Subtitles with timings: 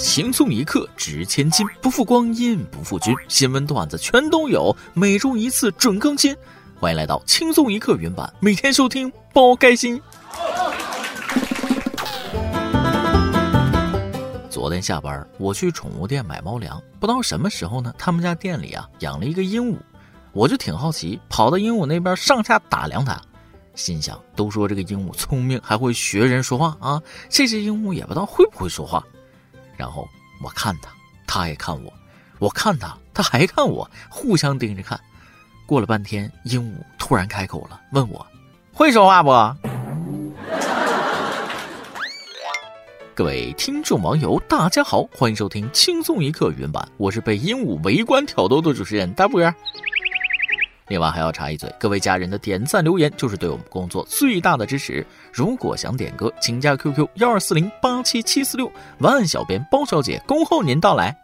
[0.00, 3.14] 轻松一刻值千金，不负光阴不负君。
[3.28, 6.34] 新闻段子全都有，每周一次准更新。
[6.80, 10.00] 欢迎来到轻松一刻云版，每天收听包开心。
[14.48, 19.76] 昨天下班，我去宠物店买猫粮，不知道什么时候呢，他们家店里啊养了一个鹦鹉，
[20.32, 23.20] 我就挺好奇，跑到鹦鹉那边上下打量它，
[23.74, 29.04] 心想都说这个鹦鹉聪明，还会学人说话啊，这只鹦鹉也不知道会不会说话。
[29.80, 30.06] 然后
[30.42, 30.90] 我看他，
[31.26, 31.90] 他也看我，
[32.38, 35.00] 我看他，他还看我，互相盯着看。
[35.64, 38.26] 过了半天，鹦鹉突然开口了，问我
[38.74, 39.30] ：“会说话不？”
[43.16, 49.40] 各位听众网友，大家好，欢迎收听轻松一刻云版，我是被鹦鹉围观挑逗的主持人大波。
[50.90, 55.06] 另外还要插一嘴，各位家人的点赞留言就是对我们工作最大的支持。
[55.32, 61.16] 如果想点歌，请加 QQ 幺二四零八七七四六，文案小编包小姐恭候您到来。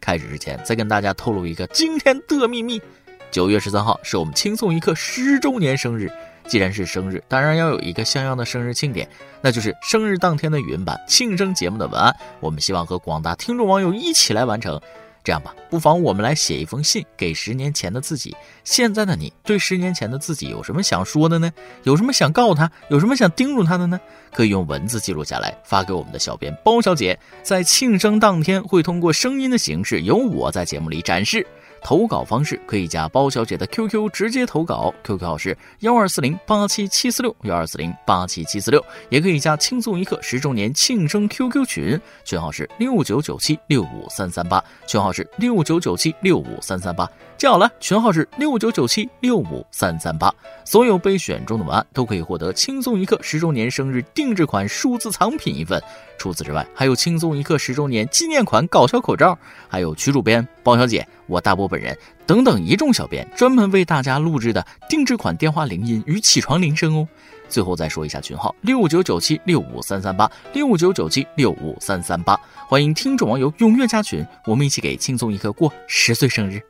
[0.00, 2.82] 开始之前，再跟大家透露一个惊天的秘密。
[3.30, 6.10] 九月十三号是我们轻松一刻十周年生日，
[6.48, 9.08] 既然是生日，当然要有一个像样的生日庆典，
[9.40, 12.12] 那就是生日当天的语音版庆生节目的文案。
[12.40, 14.80] 我们希望和广大听众网友一起来完成。
[15.24, 18.34] 这样吧，不妨我们来写一封信给十年前的自己。
[18.64, 21.52] 现在的你对十年前的自己有什么想说的呢？
[21.82, 22.70] 有什么想告他？
[22.88, 24.00] 有什么想叮嘱他的呢？
[24.32, 27.18] 可以用文字记录下来，发给我们的小编包小姐。
[27.42, 31.46] 在庆生当天，会通过声音的形式由我在节目里展示。
[31.82, 47.08] 投稿方式可以加包小姐的 QQ 直接投稿，QQ 号是幺二四零八七七四六幺二四零八七七四六，也可以加轻松一刻十周年庆生 QQ 群，群号是六九九七六五三三八，群号是六九九七六五三三八。
[47.38, 50.34] 记好了，群号是六九九七六五三三八。
[50.64, 55.80] 所有被选中的文案都可以获得轻松一刻十周年生日定制款数字藏品一份。
[56.18, 67.06] 除此之外，还有轻松一刻十周年纪念款搞笑口罩，还有曲主编包小姐、我大波本人等等一众小编专门为大家录制的定制款电话铃音与起床铃声哦。
[67.48, 72.36] 最后再说一下群号：六九九七六五三三八，六九九七六五三三八。
[72.66, 76.60] 欢迎听众网友踊跃加群，我们一起给轻松一刻过十岁生日。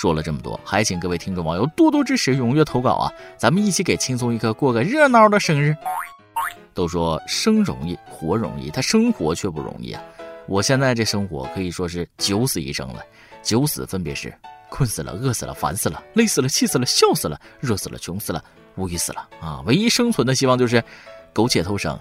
[0.00, 3.12] 说了这么多，还请各位听众网友多多支持，踊跃投稿啊！
[3.36, 5.76] 咱们一起给轻松一刻过个热闹的生日。
[6.72, 10.02] 都说生容易，活容易，他生活却不容易啊！
[10.46, 13.02] 我现在这生活可以说是九死一生了。
[13.42, 14.32] 九死分别是
[14.70, 18.42] 困死了、饿死了、烦死了、累死了、气死了、笑死了、热死了、穷死了、
[18.76, 19.60] 无语死了啊！
[19.66, 20.82] 唯一生存的希望就是
[21.34, 22.00] 苟且偷生。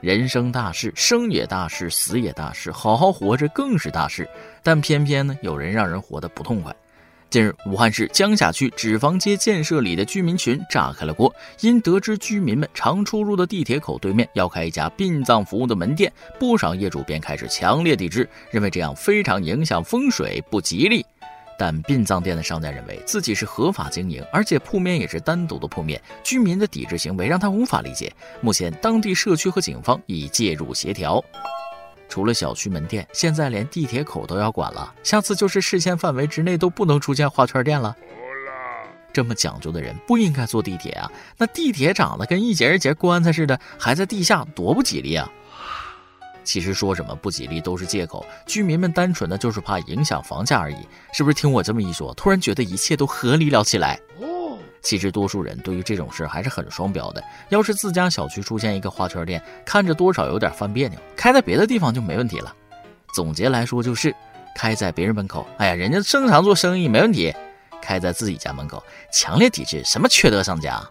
[0.00, 4.28] 人生大事，生也大事，死也大事，好好活着更是大事。
[4.62, 6.74] 但偏偏呢，有人让人活得不痛快。
[7.30, 11.30] 近日，武汉市江夏区纸坊街建设里的居民群炸开了锅。
[11.60, 21.04] 因得知居民们常出入的地铁口对面要开一家殡葬服务的门店，不少业主便开始强烈抵制，认为这样非常影响风水，不吉利。
[21.58, 28.10] 但殡葬店的商家认为自己是合法经营，而且铺面也是单独的铺面，居民的抵制行为让他无法理解。
[28.40, 31.22] 目前，当地社区和警方已介入协调。
[32.08, 34.94] 除了小区门店，现在连地铁口都要管了。
[35.02, 37.94] 下次就是视线范围之内都不能出现花圈店了。
[39.12, 41.10] 这么讲究的人不应该坐地铁啊！
[41.36, 45.28] 那地铁长得跟一节一节棺材似的，还在地下，多不吉利啊！
[46.48, 50.78] 其实说什么不吉利都是借口，居民们单纯的就是怕影响房价而已。
[51.12, 54.00] 是不是听我这么一说，突然觉得一切都合理了起来？
[54.80, 57.22] 其实多数人对于这种事还是很双标的。
[57.50, 62.56] 要是自家小区出现一个花圈店，看着多少有点犯别扭，开在别的地方就没问题了。
[63.12, 64.16] 总结来说就是，
[64.56, 67.30] 开在别人门口，哎呀，人家正常做生意没问题；
[67.82, 68.82] 开在自己家门口，
[69.12, 70.82] 强烈抵制，什么缺德商家。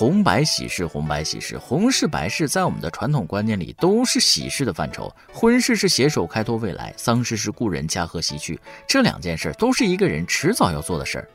[0.00, 5.14] 红白喜事，红白喜事，红事白事，在我们的传统观念里都是喜事的范畴。
[5.30, 8.58] 婚事是携手开拓未来，丧事是故人驾鹤西去，
[8.88, 11.28] 这两件事都是一个人迟早要做的事儿。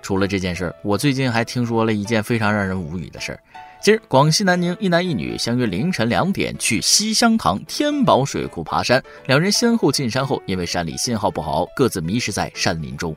[0.00, 3.40] 除了这件事儿，我最近还听说了一件非常让人无语的事儿。
[3.82, 13.14] 今儿，广西南宁一男一女相约凌晨两点去西乡塘天宝水库爬山，两人先后进山后，因为山里信号不好，各自迷失在山林中。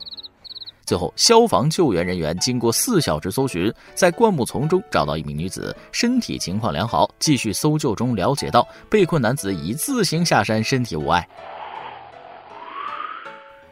[0.90, 7.08] 最后，消防救援人员经过四小时搜寻，在灌木丛中找到一名女子，身体情况良好。
[7.20, 11.30] 继续搜救中了解到，被困男子已自行下山，身体无碍。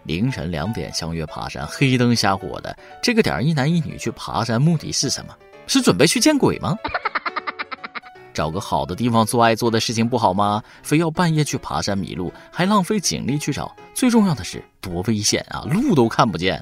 [0.03, 5.35] 凌晨两点相约爬山，黑灯瞎火的，这个点一男一女去爬山，目的是什么？
[5.65, 6.77] 是准备去见鬼吗？
[8.31, 10.61] 找个好的地方做爱做的事情不好吗？
[10.83, 16.61] 非要半夜去爬山迷路，还浪费警力去找，最重要的是多危险啊，路都看不见。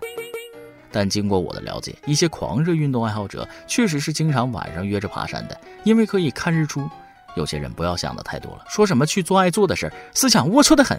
[0.95, 6.89] 但经过我的了解，一些狂热运动爱好者确实是经常晚上约着爬山的，因为可以看日出。
[7.35, 10.97] 有些人不要想的太多了，说什么去做爱做的事儿，思想龌龊的很。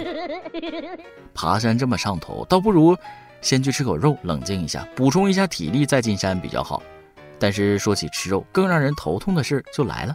[1.32, 2.94] 爬山这么上头，倒不如
[3.40, 6.82] 先去吃口肉，冷静一下，补充一下体力再进山比较好。
[7.38, 10.14] 但是说起吃肉，更让人头痛的事就来了。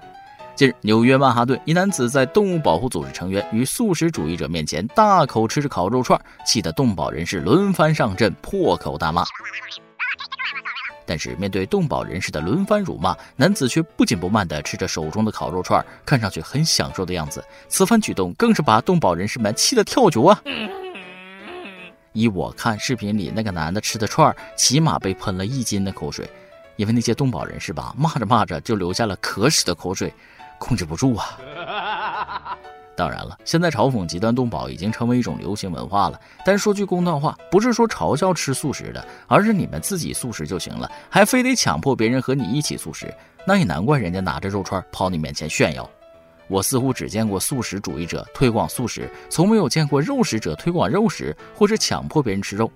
[0.55, 9.23] 近日，纽约曼哈顿一男子在动物保护组织成员与素食主义者面前大口吃着烤肉串，气得动保人士轮番上阵，破口大骂。
[11.05, 17.43] 但是面对动保人士的轮番辱骂，男子却不紧不慢地吃着手中的烤肉串，看上去很享受的样子。
[17.67, 20.41] 此番举动更是把动保人士们气得跳脚啊！
[22.13, 26.29] 依我看，视频里那个男的吃的串，起码被喷了一斤的口水，
[26.75, 30.13] 因为那些动保人士吧，骂着骂着就流下了可耻的口水，
[30.61, 32.55] 控制不住啊！
[32.95, 36.19] 当然了，现在嘲讽极端动保已经成为一种流行文化了。
[36.45, 43.11] 但说句公道话，不是说嘲笑吃素食的，而是你们自己素食就行了，还非得强迫别人和你一起素食，
[43.43, 45.89] 那也难怪人家拿着肉串跑你面前炫耀。
[46.47, 52.69] 我似乎只见过素食主义者推广素食，从没有见过肉食者推广肉食或者强迫别人吃肉。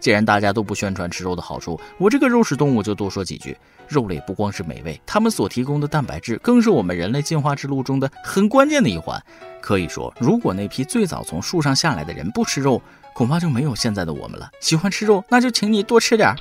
[0.00, 3.56] 既然大家都不宣传吃肉的好处，我这个肉食动物就多说几句。
[3.88, 9.18] 肉类不光是美味，它们所提供的蛋白质更是我们人类进化之路中的很关键的一环。
[9.62, 12.82] 可以说，如果那批最早从树上下来的人不吃肉，
[13.14, 14.50] 恐怕就没有现在的我们了。
[14.60, 16.36] 喜欢吃肉，那就请你多吃点儿。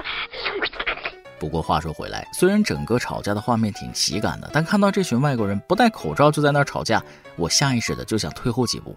[1.39, 7.01] 不过话说回来，虽然整个吵架的画面挺喜感的，但看到这群外国人不戴口罩就在那儿吵架，
[7.38, 8.95] 我下意识的就想退后几步。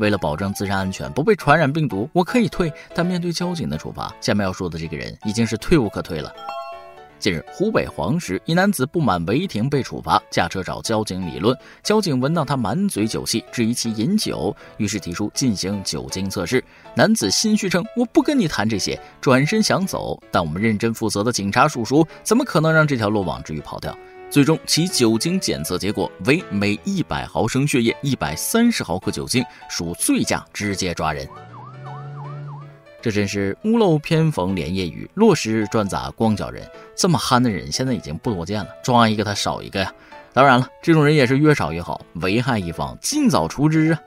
[0.00, 6.32] 为了保证自身安全，不被传染病毒，我可以退，但面对交警的处罚，下面要说的这个人已经是退无可退了。
[7.18, 11.54] 近日，湖北黄石一男子不满违停被处罚，驾车找交警理论。
[11.82, 16.64] 交警闻到他满嘴酒气，质疑其饮酒，于是提出进行酒精测试。
[16.94, 23.94] 男子心虚称：“我不跟你谈这些。”转身想走，但我们认真负责的警察叔叔怎么可能让这条落网之鱼跑掉？
[24.30, 31.28] 最终，其酒精检测结果为每一百毫升血液一百三十毫克酒精，属醉驾，直接抓人。
[33.02, 36.64] 这真是屋漏偏逢连夜雨，落石专砸光脚人。
[36.94, 39.92] 这么憨的人现在已经不多见了，抓一个他少一个呀。
[40.32, 44.00] 当然了，这种人也是越少越好，危害一方尽早除之啊。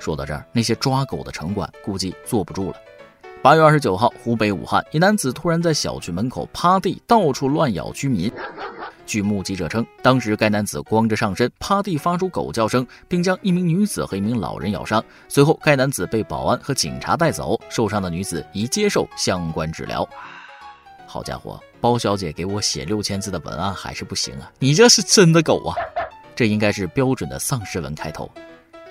[0.00, 2.76] 说到这儿，那些抓狗的城管估计坐不住了。
[3.42, 8.32] 八月二十九号，湖北武汉一男子突然在小区门口趴地，到处乱咬居民。
[9.10, 15.04] 据目击者称，当时该男子光着上身趴地发出狗叫声，并将一名女子和一名老人咬伤。
[15.28, 20.08] 随后，该男子被保安和警察带走，受伤的女子已接受相关治疗。
[21.08, 24.48] 好家伙，包小姐给我写六千字的文案还是不行啊！
[24.60, 25.74] 你这是真的狗啊！
[26.36, 28.30] 这应该是标准的丧尸文开头。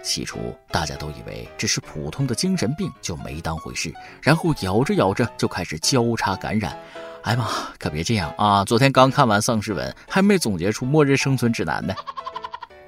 [0.01, 6.77] 起初大家都以为只是普通的精神病，就没当回事，然后咬着咬着就开始交叉感染。
[7.23, 7.47] 哎妈，
[7.77, 8.63] 可别这样啊！
[8.63, 11.93] 昨天刚看完丧尸文，还没总结出末日生存指南呢。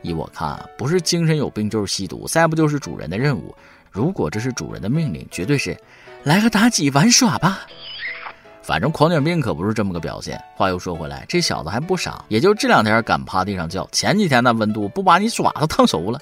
[0.01, 3.53] 依我看，不是精神有病就是吸毒，再不就是主人的任务。
[3.91, 5.77] 如果这是主人的命令，绝对是
[6.23, 7.59] 来个妲己玩耍吧。
[8.63, 10.41] 反正狂犬病可不是这么个表现。
[10.55, 16.17] 话又说回来，这小子还不傻，也就这两天敢趴地上叫，前几天那温度不把你爪子烫熟了。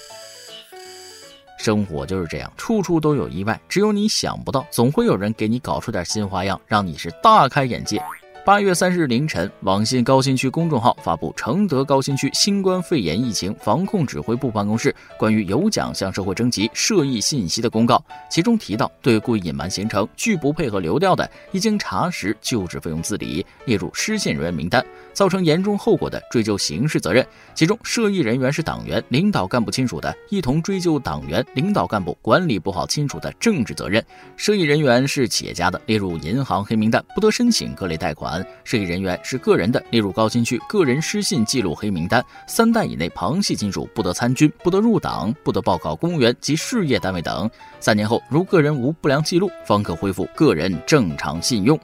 [1.60, 8.02] 生活就是这样，处处都有意外，只有你想不到，总会有人给你搞出点新花样，让你是大开眼界。
[8.50, 27.24] 八月三日凌晨，网信高新区公众号发布承德高新区新冠肺炎疫情防控指挥部办公室关于有奖向社会征集涉疫信息的公告，其中提到，对故意隐瞒行程、拒不配合流调的，一经查实就职费用自理，列入失信人员名单，造成严重后果的，追究刑事责任。
[27.54, 34.04] 其中涉疫人员是党员、领导干部亲属的，一同追究党员、领导干部管理不好亲属的政治责任。
[34.36, 38.39] 涉疫人员是企业家的，列入银行黑名单，不得申请各类贷款。
[38.64, 42.24] 涉及人员是个人的，列入高新区个人失信记录黑名单。
[42.48, 47.50] 三代以内旁系亲属不得参军，不得入党，不得报考公务员及事业单位等。
[47.80, 51.80] 三年后，如个人无不良记录，方可恢复个人正常信用。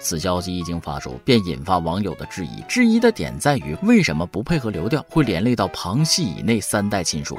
[0.00, 2.62] 此消息一经发出，便引发网友的质疑。
[2.68, 7.36] 质疑的点在于，为什么不配合流调，会连累到旁系以内三代亲属？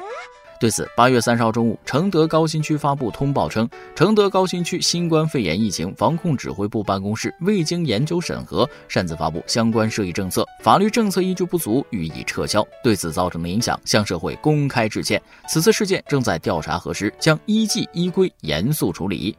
[0.60, 12.66] 对此，八月三十号中午，承德高新区发布通报称，承德高新区新冠肺炎疫情防控指挥部办公室未经研究审核，擅自发布相关涉疫政策，法律政策依据不足，予以撤销。
[12.84, 15.22] 对此造成的影响，向社会公开致歉。
[15.48, 19.34] 此次事件正在调查核实，将依纪依规严肃处理。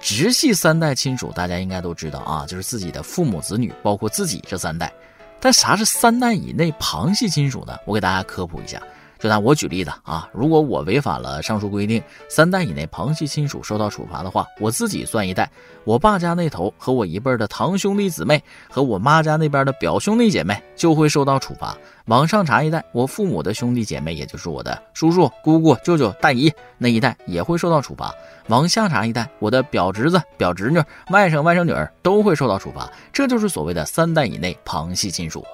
[0.00, 4.92] 直系三代亲属，大家应该都知道啊，就是自己的父母、子女，包括自己这三代。
[5.40, 7.76] 但啥是三代以内旁系亲属呢？
[7.84, 8.80] 我给大家科普一下。
[9.22, 15.48] 就拿我举例子啊，如果我违反了上述规定，三代以内旁系亲属受到处罚的话，我自己算一代，
[15.84, 21.78] 我爸家那头和我一辈的堂兄弟姊妹和我妈家那边的表兄弟姐妹就会受到处罚。
[22.06, 28.12] 往上查一代，我父母的兄弟姐妹，也就是我的叔叔、姑姑、舅舅、大姨那一代也会受到处罚。
[28.48, 32.90] 往下查一代，我的表侄子、表侄女、外甥、外甥女儿都会受到处罚。
[33.12, 35.46] 这就是所谓的三代以内旁系亲属。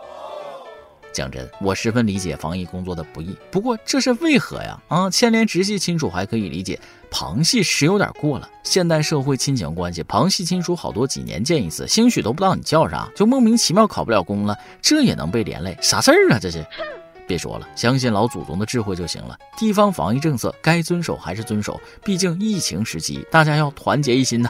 [1.13, 3.37] 讲真，我十分理解防疫工作的不易。
[3.51, 4.81] 不过这是为何呀？
[4.89, 6.79] 啊，牵连直系亲属还可以理解，
[7.11, 8.49] 旁系是有点过了。
[8.63, 15.77] 现代社会亲情关系，旁系亲属好多几年见一次，兴许都不知道你叫啥，就莫名其妙考不了公了，这也能被连累？
[15.81, 16.39] 啥事儿啊？
[16.41, 16.65] 这是？
[17.27, 19.37] 别说了，相信老祖宗的智慧就行了。
[19.59, 24.49] 地方防疫政策该遵守还是遵守，毕竟疫情时期，大家要团结一心呐。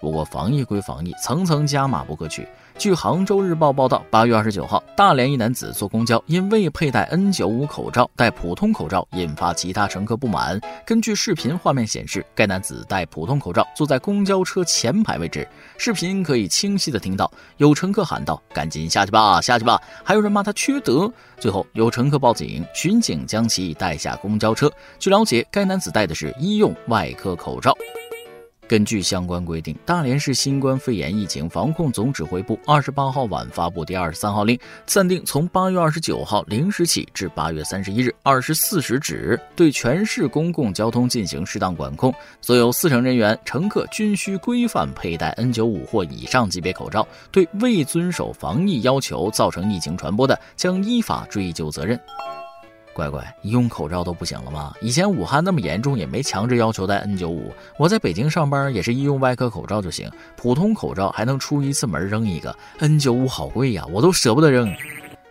[0.00, 2.46] 不过防疫归防疫，层层加码不可取。
[2.76, 10.60] 据杭州日报报道，八月二十九号，大连一男子坐公交因未佩戴 N95 口罩，戴普通口罩，引发其他乘客不满。
[10.86, 15.46] 根据视频画面显示，该男子戴普通口罩，坐在公交车前排位置。
[15.76, 21.12] 视频可以清晰的听到有乘客喊道：“赶紧下去吧，下去吧！”还有人骂他缺德。
[21.40, 24.70] 最后有乘客报警，巡警将其带下公交车。
[25.00, 27.76] 据了解，该男子戴的是医用外科口罩。
[28.68, 42.12] 根据相关规定，大连市新冠肺炎疫情防控总指挥部二十八号晚发布第二十三号令，暂定从八月二十九号零时起至八月三十一日二十四时止，对全市公共交通进行适当管控。
[42.42, 47.08] 所有司乘人员、乘客均需规范佩戴 N 九五或以上级别口罩。
[47.32, 51.98] 对未遵守防疫要求造成疫情传播的，将依法追究责任。
[52.98, 54.74] 乖乖，医用口罩都不行了吗？
[54.80, 57.52] 以前武汉那么严重，也没强制要求戴 N95。
[57.78, 62.52] 我在北京上班也是医用外科口罩就行，普通口罩还能出一次门扔一个。
[62.80, 64.74] N95 好贵呀，我都舍不得扔。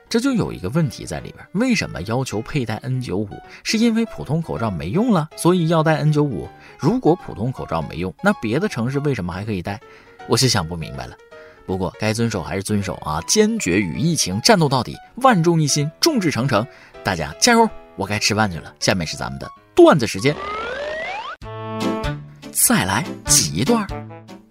[0.07, 3.27] 这就有一个问题在里边，为什么要求佩戴 N95？
[3.63, 6.47] 是因为普通口罩没用了，所以要戴 N95？
[6.79, 9.77] 如果普通口罩没用，那别的城市为什么还可以戴？
[10.29, 11.13] 我是想不明白了。
[11.65, 16.65] 不过该遵守还是遵守啊，坚决与疫情战斗到底，万众一心，众志成城。
[17.07, 17.69] 大家加油！
[17.95, 18.75] 我该吃饭去了。
[18.81, 20.35] 下面是咱们的段子时间，
[22.51, 23.87] 再来挤一段。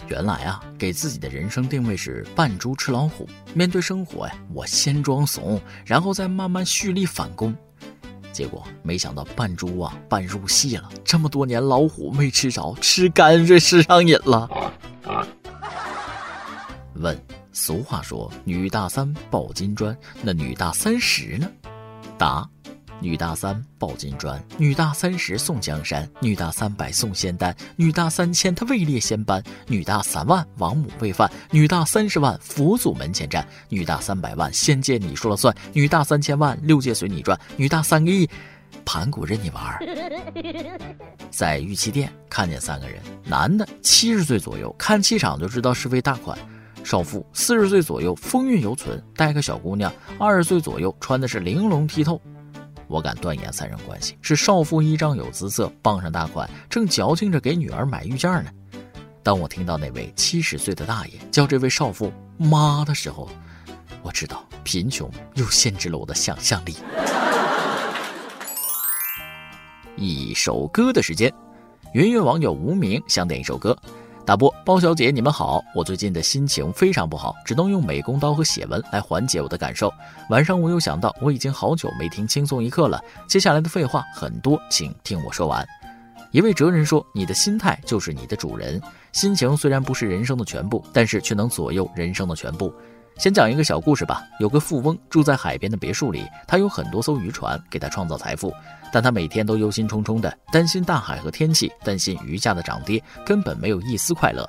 [0.08, 3.28] 原来啊，给自己的人生定位是扮猪吃老虎。
[3.52, 7.54] 面对生活呀，我先装怂，然后再慢慢蓄力反攻。
[8.32, 14.48] 结果没想到扮猪啊扮入戏了，这么多年老虎没吃着，吃泔水吃上瘾了。
[16.94, 17.22] 问：
[17.52, 21.46] 俗话说女大三抱金砖，那女大三十呢？
[22.16, 22.48] 答：
[23.00, 38.28] 女大三抱金砖，女大三十送江山，女大三百送仙丹，女大三千她位列仙班，女大三万王母喂饭，女大三十万佛祖门前站，女大三百万仙界你说了算，女大三千万六界随你转，女大三个亿
[38.84, 39.78] 盘古任你玩。
[41.30, 46.38] 在玉器店看见三个人，男的七十岁左右，看气场就知道是位大款。
[46.86, 52.22] 少妇四十岁左右，风韵犹存；带个小姑娘二十岁左右，穿的是玲珑剔透。
[52.86, 58.50] 我敢断言，三人关系是少妇依仗有姿色，傍上大款，正矫情着给女儿买玉件呢。
[59.24, 63.28] 当我听到那位七十岁的大爷叫这位少妇妈的时候，
[64.00, 66.76] 我知道贫穷又限制了我的想象力。
[69.96, 71.34] 一首歌的时间，
[71.94, 73.76] 云云网友无名想点一首歌。
[74.26, 75.64] 大波包小姐，你们好！
[75.72, 79.88] 我最近的心情非常不好，只能用美工刀和写文来缓解我的感受。
[80.30, 83.00] 晚上我又想到，我已经好久没听轻松一刻了。
[83.28, 85.64] 接下来的废话很多，请听我说完。
[86.32, 88.82] 一位哲人说：“你的心态就是你的主人。
[89.12, 92.74] 心情虽然不是人生的全部，但是却能左右人生的全部。”
[93.18, 94.22] 先讲一个小故事吧。
[94.38, 98.52] 有个富翁住在海边的别墅里，他有很多艘渔船给他创造财富，
[98.92, 104.46] 但他每天都忧心忡忡的，担心大海和天气，担心鱼价的涨跌，根本没有一丝快乐。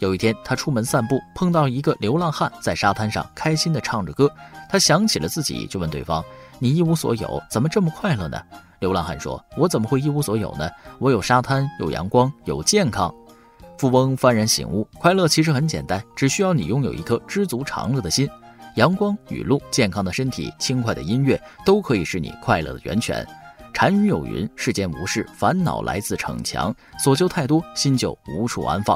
[0.00, 4.30] 有一天，他出门散步，碰到一个流浪汉在沙滩上开心地唱着歌。
[4.68, 6.22] 他想起了自己，就问对方
[6.58, 8.40] ：“你一无所有，怎么这么快乐呢？”
[8.80, 10.70] 流浪汉说：“我怎么会一无所有呢？
[10.98, 13.14] 我有沙滩，有阳光，有健康。”
[13.80, 18.28] 富翁幡然醒悟，快乐其实很简单，只需要你拥有一颗知足常乐的心。
[18.74, 23.26] 阳光、雨露、健康的身体、轻快的音乐，都可以是你快乐的源泉。
[23.72, 26.74] 禅语有云：世间无事，烦恼来自逞强。
[27.02, 28.94] 所求太多，心就无处安放。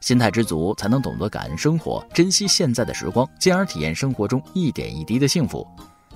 [0.00, 5.68] 心态知足，才能懂得感恩生活，珍惜现在的时光，进而体验生活中一点一滴的幸福。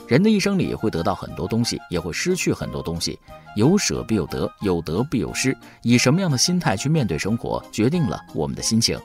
[0.08, 3.18] 人的一生里会得到很多东西，也会失去很多东西。
[3.56, 5.56] 有舍必有得，有得必有失。
[5.82, 8.98] 以什么样的心态去面对生活，决定了我们的心情。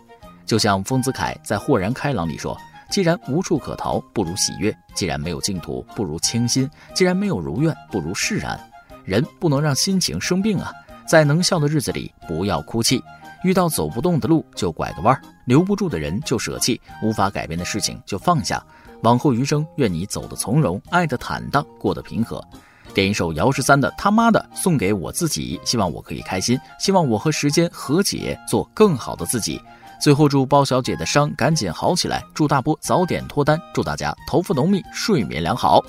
[0.45, 2.57] 就像丰子恺在《豁然开朗》里说
[2.91, 8.60] ：“既然无处可逃，不如喜悦；既然没有净土，不如清心；既然没有如愿，不如释然。
[9.05, 10.71] 人不能让心情生病啊，
[11.07, 13.01] 在能笑的日子里不要哭泣。
[13.43, 18.63] 遇到走不动的路就拐个弯，留不住的人就舍弃，无法改变的事情就放下。
[19.03, 22.43] 往后余生，愿你走得从容，爱得坦荡，过得平和。
[22.93, 29.62] 点一首姚十三的他妈的送给我自己，希望我可以开心，希望我和时间和解，做更好的自己。
[30.01, 35.81] 最后祝包小姐的伤赶紧好起来，祝大波早点脱单，祝大家头发浓密，睡眠良好。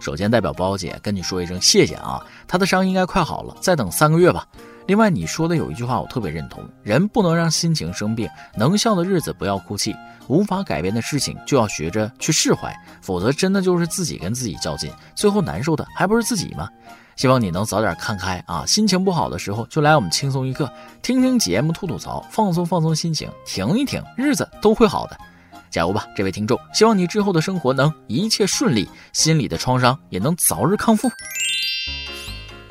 [0.00, 4.46] 首先代表包姐跟你说一声谢谢啊，她的伤应该快好了，再等三个月吧。
[4.86, 9.96] 另外你说的有一句话我特别认同，人不能让心情生病，能笑的日子不要哭泣，
[10.28, 16.68] 无法改变的事情就要学着去释怀，否则真的就是自己跟自己较劲，最后难受的还不是自己吗？
[17.16, 18.66] 希望你能早点看开啊！
[18.66, 20.68] 心情不好的时候就来我们轻松一刻，
[21.00, 25.16] 听听节目吐吐槽，放松放松心情，停一停，日子都会好的，
[25.70, 26.58] 加油吧，这位听众！
[26.74, 31.08] 希望你之后的生活能一切顺利，心里的创伤也能早日康复。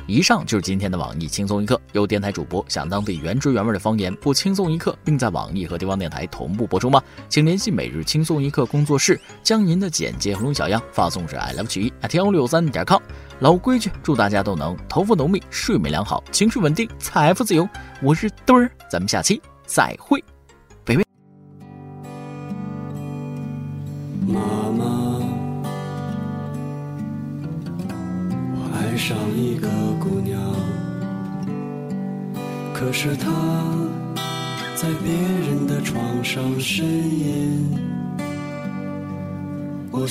[0.07, 1.79] 以上就是今天的网易轻松一刻。
[1.93, 7.01] 有电台主播想当地原汁原味的方言播轻松一刻，并在网易和地方电台同步播出吗？
[7.29, 13.01] 请联系每日轻松一刻工作室，将您的简介和录小样发送至 i love 曲艺 at 幺六三点 com。
[13.39, 17.67] 老规矩，祝大家都能头发浓密、睡眠良好、情绪稳定、财富自由。
[18.01, 20.23] 我是墩儿，咱们下期再会，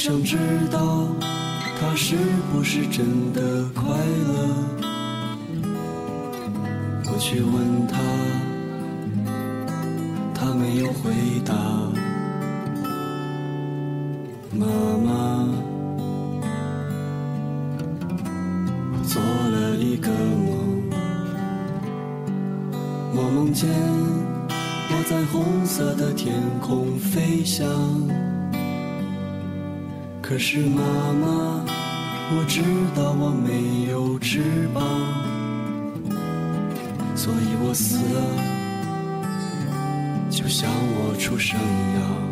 [0.05, 0.37] 想知
[0.69, 1.07] 道。
[1.79, 2.17] 他是
[2.53, 3.41] 不是真的
[3.73, 4.49] 快乐？
[7.05, 8.01] 我去问他，
[10.35, 11.13] 他没有回
[11.45, 11.55] 答。
[14.51, 14.67] 妈
[15.05, 15.47] 妈，
[18.91, 20.83] 我做了一个梦，
[23.15, 27.65] 我梦见我在红色的天空飞翔。
[30.23, 30.81] 可是妈
[31.13, 31.65] 妈，
[32.31, 32.63] 我知
[32.95, 34.83] 道我没有翅膀，
[37.15, 38.21] 所以我死了，
[40.31, 42.32] 就像我出生一样。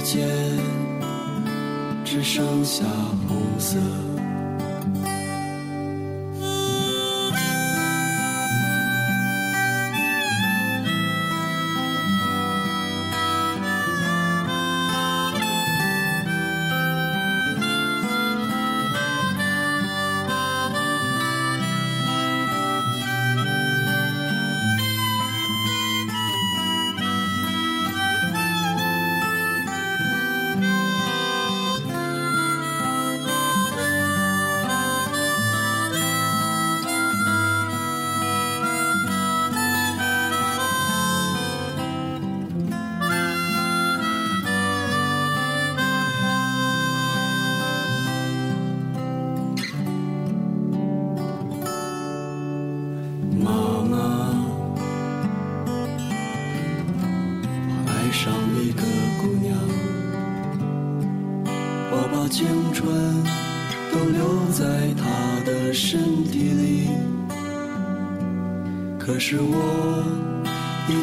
[0.00, 0.26] 的世界
[2.04, 2.84] 只剩下
[3.28, 4.09] 红色。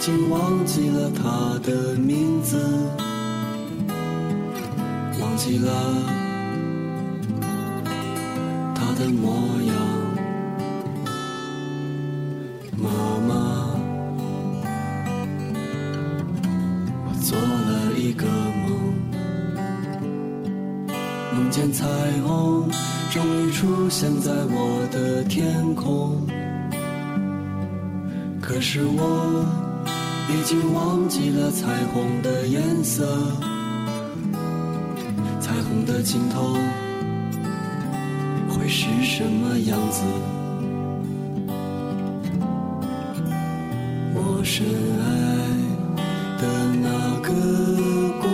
[0.08, 2.58] 经忘记了他的名字，
[5.20, 5.70] 忘记了
[8.74, 9.76] 他的模样。
[12.78, 12.90] 妈
[13.28, 13.36] 妈，
[17.04, 18.26] 我做了一个
[18.64, 18.66] 梦。
[21.36, 21.86] 梦见彩
[22.26, 22.70] 虹
[23.12, 26.26] 终于出现在我的天空，
[28.42, 29.67] 可是我
[30.30, 33.06] 已经忘记了彩虹的颜色，
[35.40, 36.56] 彩虹的尽头
[38.50, 40.04] 会是什么样子？
[44.14, 44.66] 我深
[45.00, 45.06] 爱
[46.42, 46.44] 的
[46.82, 46.90] 那
[47.22, 47.32] 个
[48.22, 48.28] 姑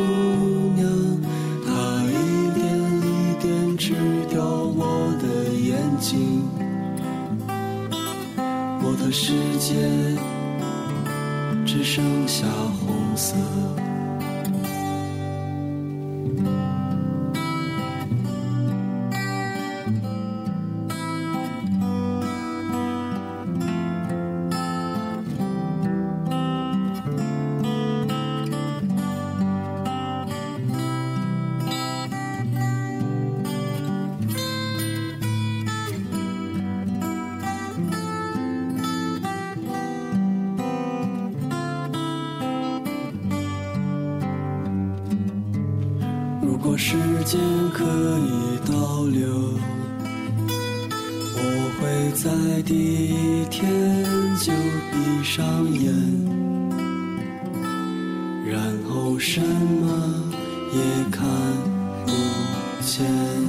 [0.76, 0.82] 娘，
[1.66, 1.70] 她
[2.06, 2.12] 一
[2.54, 2.62] 点
[3.02, 3.94] 一点吃
[4.30, 6.44] 掉我的眼睛。
[8.86, 9.76] 我的世界
[11.76, 12.46] 只剩下
[12.86, 13.36] 红色。
[47.84, 48.32] 可以
[48.66, 49.20] 倒流，
[51.36, 51.42] 我
[51.78, 51.82] 会
[52.14, 53.60] 在第一天
[54.40, 54.54] 就
[54.90, 55.44] 闭上
[55.74, 55.84] 眼，
[58.46, 58.56] 然
[58.88, 59.86] 后什么
[60.72, 60.80] 也
[61.12, 61.28] 看
[62.06, 62.12] 不
[62.86, 63.43] 见。